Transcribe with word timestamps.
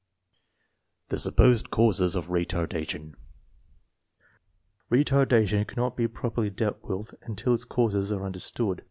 The 1.09 1.19
supposed 1.19 1.69
causes 1.69 2.15
of 2.15 2.25
retardation. 2.29 3.13
Retardation 4.91 5.67
cannot 5.67 5.95
be 5.95 6.07
properly 6.07 6.49
dealt 6.49 6.81
with 6.81 7.13
until 7.21 7.53
its 7.53 7.65
causes 7.65 8.11
are 8.11 8.23
un 8.25 8.33
derstood. 8.33 8.79